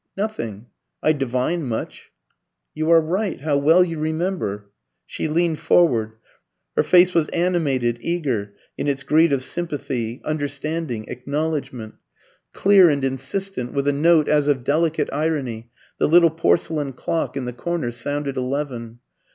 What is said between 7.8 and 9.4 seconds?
eager, in its greed